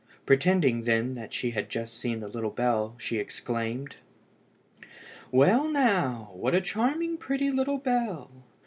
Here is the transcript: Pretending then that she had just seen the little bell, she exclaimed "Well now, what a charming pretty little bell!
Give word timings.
Pretending 0.25 0.85
then 0.85 1.13
that 1.13 1.31
she 1.31 1.51
had 1.51 1.69
just 1.69 1.95
seen 1.95 2.21
the 2.21 2.27
little 2.27 2.49
bell, 2.49 2.95
she 2.97 3.19
exclaimed 3.19 3.97
"Well 5.31 5.67
now, 5.67 6.31
what 6.33 6.55
a 6.55 6.59
charming 6.61 7.17
pretty 7.17 7.51
little 7.51 7.77
bell! 7.77 8.31